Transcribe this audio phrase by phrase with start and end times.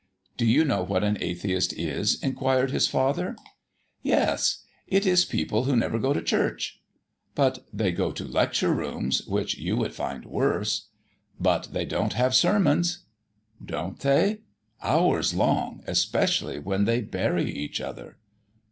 [0.35, 3.35] "Do you know what an atheist is?" inquired his father.
[4.01, 6.81] "Yes, it is people who never go to church."
[7.35, 10.87] "But they go to lecture rooms, which you would find worse."
[11.39, 13.05] "But they don't have sermons."
[13.63, 14.39] "Don't they?
[14.81, 18.17] Hours long, especially when they bury each other."